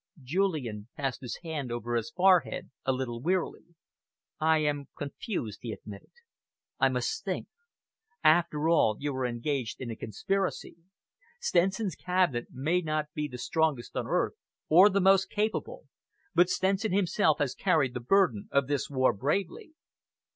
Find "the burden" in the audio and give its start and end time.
17.93-18.47